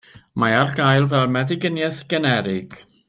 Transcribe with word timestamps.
Mae 0.43 0.55
ar 0.61 0.71
gael 0.79 1.05
fel 1.11 1.29
meddyginiaeth 1.35 2.01
generig. 2.15 2.77